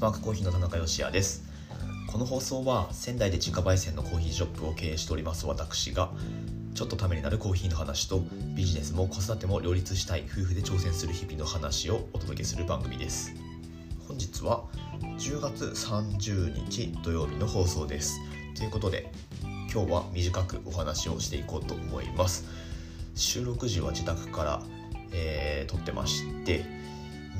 [0.00, 1.44] パークコーヒーの田中芳也です。
[2.10, 6.10] この放送は仙台で自家焙煎のコーヒーショップを経営しております私が
[6.74, 8.22] ちょっとためになるコーヒーの話と
[8.56, 13.34] ビジネスも子育ても両立したい夫婦で挑戦する日々の話をお届けする番組です。
[14.08, 14.64] 本日は
[15.02, 18.18] 10月30日土曜日の放送です。
[18.56, 19.12] ということで
[19.70, 22.46] 今日は短くお話をしていこうと思います。
[23.14, 24.62] 収録時は自宅から、
[25.12, 26.64] えー撮ってまして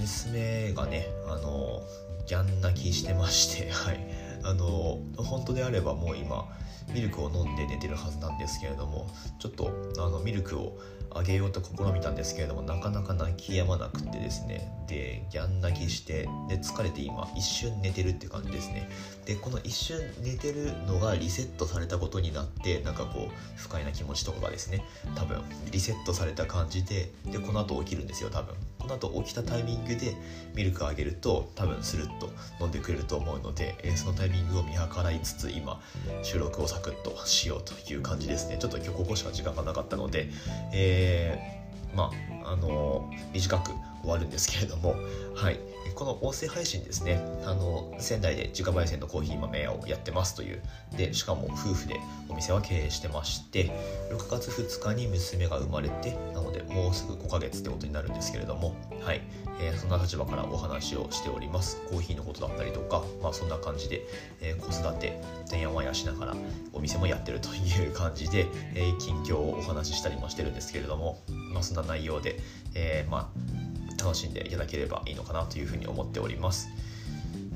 [0.00, 1.82] 娘がねあの
[2.27, 4.30] ギャン泣きしてまして はい。
[4.42, 6.48] あの本当であればもう今
[6.95, 9.06] ミルクを飲んで寝てるはずなんですけれども
[9.38, 10.78] ちょっとあのミルクを
[11.12, 14.72] あげようと試みたんですけれどもなかなか泣き止まなくてですね。
[14.86, 18.88] でギャン泣きしてで疲れて今一瞬寝てるって感じですね。
[19.24, 24.84] でこの一瞬寝てるのがリセットされたことになってなんかこう不快な気持ちとかがですね。
[25.16, 28.55] 多分リセットされた感じででこの後起きるんですよ多分。
[28.80, 30.14] この後起きたタイミングで
[30.55, 35.81] ミルクをあげると多分スルッと飲んでくれると思うので、えーそのタイミングを見計らいつつ今
[36.22, 38.56] 収録をサクッとしようという感じですね。
[38.59, 40.28] ちょっと今日ここしか時間がなかったので、
[40.72, 41.61] えー
[41.97, 42.11] ま
[42.45, 43.72] ああの短く
[44.03, 44.94] 終わるんですけれども、
[45.34, 45.59] はい、
[45.95, 50.62] この音声配信ですねあの仙台で自家焙煎のコーヒー豆屋をやってますという。
[50.97, 53.70] でしかも夫婦でお店は経営してまして
[54.11, 59.22] 6月2日に娘が生まれてなのでもうすぐ5ヶ月ってことになるんですけれども、はい。
[59.61, 61.81] えーそんな立場からお話をしております。
[61.91, 64.06] コーヒーのことだったりとか、まあ、そんな感じで、
[64.41, 66.37] えー子育ててんやわんやしながら
[66.72, 71.19] お店もやってるという感じで、えー近況をお話ししたりもしてるんですけれども、
[71.53, 72.39] まあ、そんな内容で、
[72.75, 73.69] えまあ
[74.01, 76.69] 楽しんでいただければいいのかなというふうに思っております。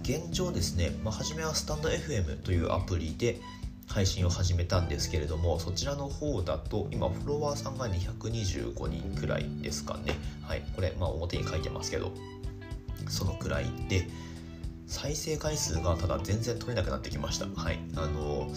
[0.03, 3.41] 現状ですね、まあ、初めはスタンド FM というアプリで
[3.87, 10.15] 配信を始めたんですけれどもそちらの方だと今フォロワーさんが225人くらいですかね。
[10.43, 12.13] はいこれまあ表に書いてますけど
[13.09, 14.07] そのくらいで
[14.87, 17.47] 再生回数がただ全然取れなくなってきました。
[17.47, 18.51] はいあの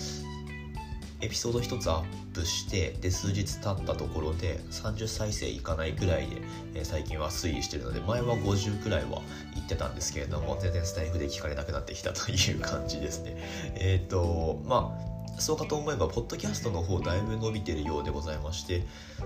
[1.21, 6.41] エピソード1つアップしてで数日経ったところで30再生いかないくらいで、
[6.75, 9.21] えー最近は推移してるので前は50くらいは
[9.55, 13.35] 行ってたんですけれども全然スタイフで聞かれなくなってきたという感じですね。
[13.75, 18.83] えっ、とまあそうかと思えば、ポッドキャストの方だいぶ伸びてるようでございまして、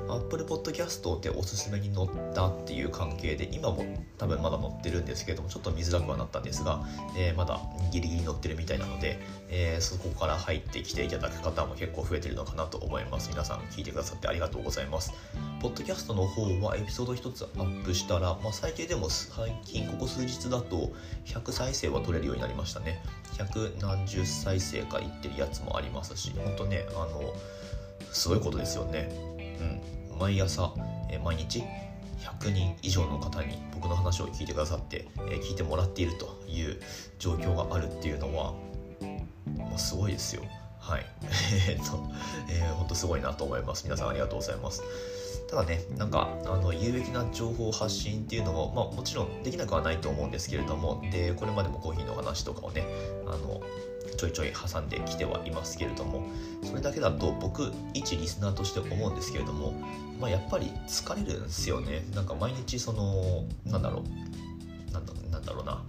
[0.10, 3.86] Apple Podcast でおすすめに載ったっていう関係で、今も
[4.18, 6.86] 多分まだ載ってるんですけども、ちょっと見づらくはなったんですが、
[7.18, 7.62] えーまだ
[7.92, 9.20] ギリギリ載ってるみたいなので、
[9.50, 13.30] えーそこから入ってきていただく方も結構増えてるのかなと思います。
[13.30, 15.14] 皆さん聞いてくださってありがとうございます。
[15.62, 20.92] ポッドキャストの方はエピソード1つアップしたら、まあ、最低でも最近ここ数日だと
[21.26, 23.00] 100再生は取れるようになりましたね
[23.34, 27.34] 100何十再生かいってるやつもありますし本当ねあの
[28.12, 29.10] すごいことですよね。
[30.12, 30.20] うん。
[30.20, 30.74] 毎朝
[31.10, 31.64] え毎日
[32.20, 36.80] 100人以上の方に僕の話を聞いてくださって、え聞いてもらっているという
[37.18, 38.54] 状況があるっていうのは
[39.48, 40.44] もうすごいですよ。
[40.92, 41.06] はい。
[41.70, 42.06] えっと、
[42.50, 43.86] えー、本当すごいなと思います。
[43.86, 44.84] 皆さんありがとうございます。
[45.50, 52.86] ただねなんかあの有益な情報発信っていうのも、まあ、もちろんできなくはないと思うんですけれどもでこれまでもコーヒーの話とかをね
[53.26, 53.62] あの
[54.18, 56.24] ちょいちょい挟んできてはいますけれども
[56.64, 59.74] それだけだと僕一リスナーとして思うんですけれども、
[60.22, 62.06] まあ、やっぱり疲れるんですよね。
[62.16, 65.06] なんか毎日そのなんだろうなん
[65.44, 65.84] だろうな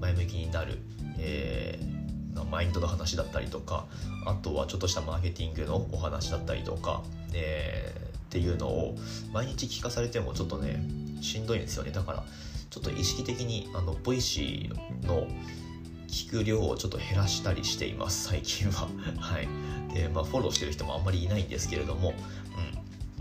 [0.00, 0.78] 前向きになる、
[1.18, 2.03] えー
[2.50, 3.86] マインドの話だったりとか
[4.26, 7.02] あとはちょっとしたマーケティングのお話だったりとか、
[7.32, 8.96] えーっていうのを
[9.32, 10.84] 毎日聞かされてもちょっとね
[11.20, 11.92] しんどいんですよね。
[11.92, 12.24] だから
[12.68, 15.28] ちょっと意識的にあの Voicy の
[16.08, 18.88] 聞く量をちょっと減らしたりしています最近は。
[19.20, 19.48] はい。
[19.94, 22.12] でまあフォローしてる人もあんまりいないんですけれども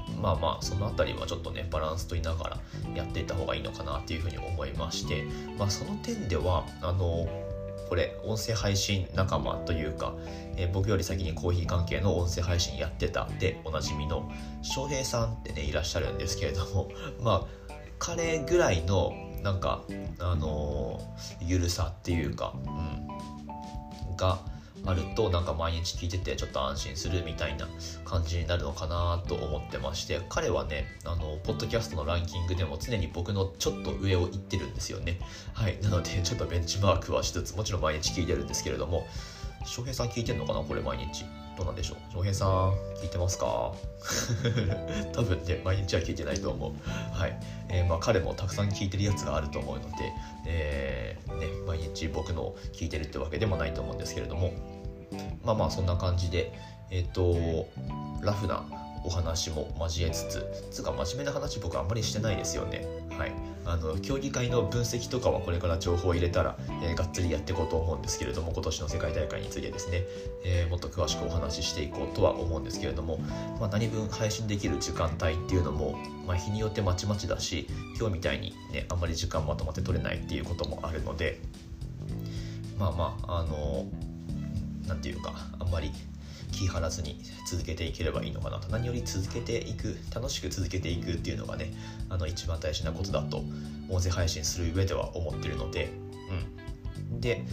[0.08, 0.22] うん。
[0.22, 2.60] まあまあその辺りはちょっとねバランスとりながら
[2.96, 5.26] やっていった方がいいのかなっていうふうに思いまして
[5.60, 7.28] まあその点ではあの
[7.94, 10.16] これ音声配信仲間というか、
[10.58, 13.30] えー僕より先にコーヒー関係の音声配信やってた。
[13.40, 14.32] でおなじみの
[14.64, 16.90] 翔平さんってねいらっしゃるんですけれども
[17.22, 19.14] まあ彼ぐらいの
[19.44, 19.84] なんか
[20.18, 24.40] あのーゆるさっていうか、うん、が
[24.86, 27.68] あるとなんか毎日聞いててちょっと安心するみたいな
[28.06, 35.20] 感じになるのかなと思ってまして彼はねあのポッドキャストのランキングでも常に僕のちょっと上を行ってるんですよね。
[35.54, 35.80] はい。
[35.82, 39.08] なのでちょっとベンチマークはしつつもちろん毎日聞いてるんですけれども
[39.66, 41.26] 翔平さん聞いてんのかなこれ毎日。
[41.56, 41.98] どうなんでしょう？
[42.14, 42.50] 翔平さん
[43.00, 43.74] 聞いてますか？
[45.14, 46.72] 多分ね毎日は聞いてないと思う。
[47.16, 47.40] はい、
[47.70, 50.12] えーまあ彼もたくさん聞いてるやつがあると思うので、
[50.48, 54.52] えーね、毎日僕の聞いてるってわけでもないと思うんですけれども
[55.44, 56.54] まあまあそんな感じで
[56.90, 57.68] えっ、と
[58.22, 58.64] ラフな
[59.06, 62.88] お話も交えつつつうか真面目な話僕あんまりしてないですよね。
[63.18, 63.32] はい、
[63.66, 70.04] あの競技会の分析とかはこれから情報を入れたら、えー、がっつりやっていこうと思うんですけれども今年の世界大会についてですね、
[70.46, 73.20] えー、もっと詳しくお話ししていこうとは思うんですけれども、
[73.60, 77.68] まあ、何分配信できる時間帯っていうのも、まあ、日によってまちまちだし
[78.00, 81.40] 今日みたいにねあんまり時間まとまって取れないっていうこともあるので
[82.80, 83.86] まあまああの
[84.88, 85.92] 何て言うかあんまり
[86.52, 87.20] 気張らずに
[87.50, 91.74] 続けていければいいのかなと何より続けていく楽しく続けていくっていうのがね
[92.10, 93.44] あの一番大事なことだと
[93.90, 95.92] 音声配信する上では思ってるので
[97.12, 97.20] うん。
[97.20, 97.44] で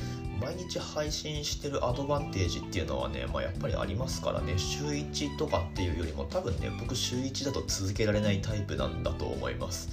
[0.41, 9.91] 毎日配信してるアドバンテージっていうのはね、まあ、やっぱりありますからね週1とかっていうよりも多分ね僕週1だと続けられないタイプなんだと思います。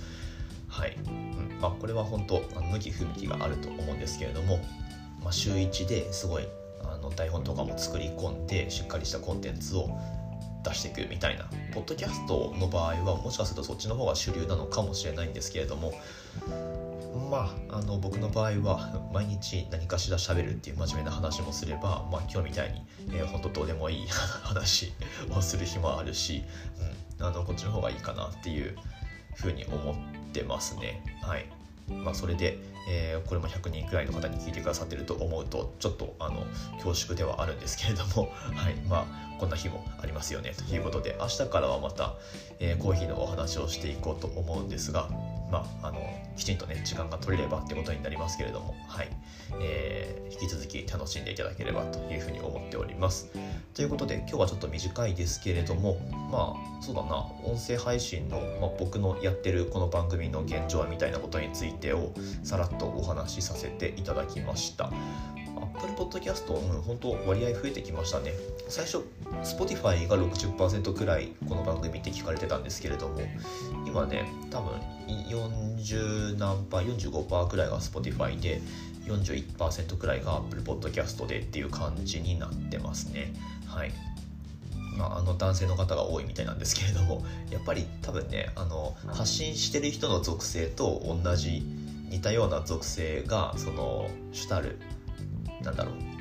[0.70, 1.60] はい、うん。
[1.60, 2.42] まあ、これは本当
[2.72, 4.60] 向き不向きがあると思うんですけれども、
[5.22, 6.48] まあ、週1ですごい
[6.84, 9.90] あの台本とかも作り込んでしっかりしたコンテンツを
[10.64, 15.94] 出していくみたいなポッドキャストの場合はもしかするとそっちの方が主流なのかもしれないんですけれども
[17.32, 22.82] まああの僕の場合は毎日何かしら喋るっていう真面目な話もすれば、まあ、今日みたいに、
[23.12, 24.08] えー、本当どうでもいい
[24.44, 24.94] 話
[25.32, 26.44] をする日もあるし、
[27.20, 28.76] うん、あのこっちの方がいいかなっていう
[29.36, 29.96] ふうに思っ
[30.34, 31.02] てますね。
[31.22, 31.46] はい
[31.90, 32.58] まあ、それで、
[32.90, 36.46] えー、これも100人くらいの方に聞いてくださってると思うとちょっとあの
[36.84, 42.16] 恐縮ではあるんですけれども、 はいまあ、こんな日もありますよねということで明日からはまた、
[42.60, 45.10] えー、コーヒーのお話をしていこうと思うんですが、
[45.52, 46.00] まあ、あの
[46.36, 49.10] きちんとね時間が取れればってことになりますけれども、はい
[49.62, 53.32] えー、引き続き楽しんでいただければというふうに思っております。
[53.74, 56.00] ということで今日はちょっと短いですけれども
[56.32, 64.92] まあそうだな音声配信の、まあ、僕のやってるこの番組の現状みたいなことについてをさらっとお話しさせていただきました。
[65.78, 68.34] Apple Podcast、うん、本当割合増えてきましたね。
[68.68, 69.06] 最初、
[69.44, 73.22] Spotify が60%くらいこの番組って聞かれてたんですけれども、
[73.86, 74.72] 今ね、多分
[75.08, 78.60] 40何パー、45%くらいが Spotify で、
[79.06, 83.34] 41%くらいが Apple Podcast でっていう感じになってますね。
[83.68, 83.92] はい。
[84.98, 91.62] まあ、あの男性の方が多いみたいなんですけれどもやっぱり多分ねあの発信してる人の属性と同じ
[92.10, 94.80] 似たような属性がその主たる
[95.62, 96.18] なんだろう。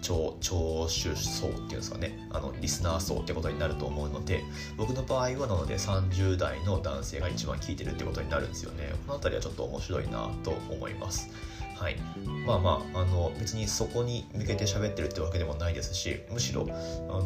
[0.00, 2.18] 聴聴取層っていうんですかね。
[2.30, 4.42] あのリスナー層ってことになると思うので
[4.76, 8.92] 僕の場合はなので30代の男性が一番聞いてるってことになるんですよね。
[9.06, 11.28] この辺りはちょっと面白いなと思います。
[11.76, 11.96] はい、
[12.44, 17.22] まあまああの別にそこに向けて喋ってるってわけでもないですしむしろあの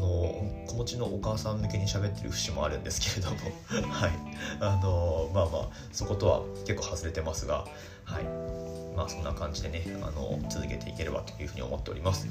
[0.67, 3.39] 子持ちのお母さん向けに喋ってる節もあるんですけれども。
[3.91, 4.13] はい。
[4.61, 7.65] あのまあまあそことは結構外れてますが。
[8.05, 8.72] はい。
[8.97, 12.27] まあそんな感じでねあの続けていければというふうに思っております。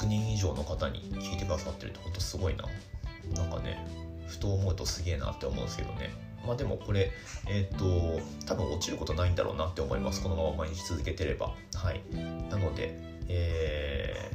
[0.00, 2.64] 100人以上の方に聞いてくださってるってほんとすごいな。
[3.34, 3.86] なんかね
[4.26, 6.10] ふと思うとすげえなって思うんですけどね。
[6.46, 7.12] まあでもこれ
[7.48, 10.22] えっ、ー、と多分落ちることないんだろうなって思います。
[10.22, 11.54] このまま毎日続けてれば。
[11.74, 12.02] はい。
[12.50, 14.30] なのでえ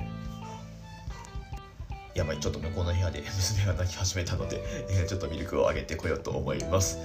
[2.14, 6.98] ー、やばいちょっと向こうの部屋で 娘が泣き始めたので、えー、ちょっとミルクをあげてこようと思います。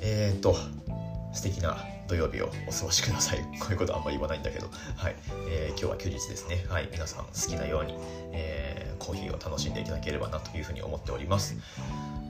[0.00, 0.56] えっ、と
[1.32, 1.76] 素敵な
[2.06, 3.38] 土曜日をお過ごしください。
[3.60, 5.16] こういうことあんまり言わないんだけど、はい。
[5.48, 6.64] えー、今日は休日ですね。
[6.68, 6.88] はい。
[6.90, 7.94] 皆さん好きなように、
[8.32, 11.56] えー、コーヒーを楽しんでいただければなというふうに思っております。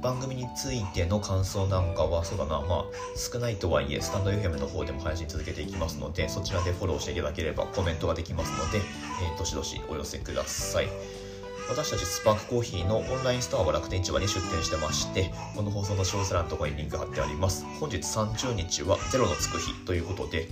[0.02, 2.84] 番組についての感想なんかは、そうだな、まあ、
[3.17, 11.25] 少ないとはいえ、スタンド FM の方でも配信続けていきますので、そちらでフォローしていただければコメントができますので、えー、どしどしお寄せください。
[11.69, 17.65] 私たちスパークコーヒーのオンラインストアは楽天市場に出店してましてこの放送の詳細欄のところにリンク貼ってあります。
[17.81, 20.44] 本日30日はゼロのつく日ということでエ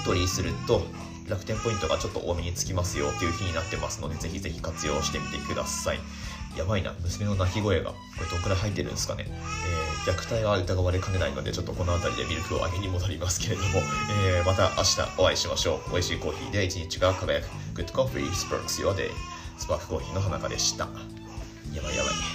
[0.00, 0.82] ントリーすると
[1.28, 5.98] 楽天ポイントがちょっと多めにつきますよという日になってますのでぜひぜひ活用してみてください。
[6.56, 6.92] やばいな。
[7.02, 13.80] 娘の泣き声がこれどんくらい入ってるんですかね、えー、虐待が疑われかねないのでちょっとこの辺りでミルクをあげに戻りますけれども、
[14.26, 15.92] えー、また明日お会いしましょう。
[15.92, 17.46] 美味しいコーヒーで一日が輝く。
[17.74, 19.31] Good Coffee Sparks Your Day.
[19.62, 20.88] スパフクコーヒーの花香でした。
[21.72, 22.31] やばいやばい。